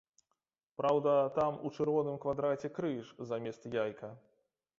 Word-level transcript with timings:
Праўда, 0.81 1.13
там 1.35 1.59
у 1.67 1.71
чырвоным 1.75 2.17
квадраце 2.25 2.73
крыж 2.79 3.13
замест 3.35 3.71
яйка. 3.83 4.13